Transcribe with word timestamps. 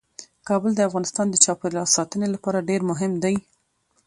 کابل 0.47 0.71
د 0.75 0.81
افغانستان 0.89 1.27
د 1.29 1.35
چاپیریال 1.45 1.87
ساتنې 1.95 2.27
لپاره 2.35 2.65
ډیر 2.69 2.81
مهم 2.89 3.11
دی. 3.23 3.35